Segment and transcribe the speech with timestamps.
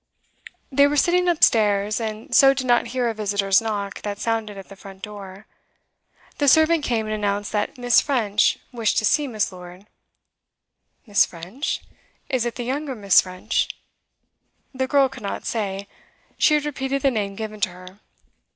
[0.71, 4.67] They were sitting upstairs, and so did not hear a visitor's knock that sounded at
[4.67, 5.45] the front door.
[6.39, 8.01] The servant came and announced that Miss.
[8.01, 9.51] French wished to see Miss.
[9.51, 9.85] Lord.
[11.05, 11.23] 'Miss.
[11.27, 11.81] French?
[12.29, 13.21] Is it the younger Miss.
[13.21, 13.67] French?'
[14.73, 15.87] The girl could not say;
[16.35, 17.99] she had repeated the name given to her.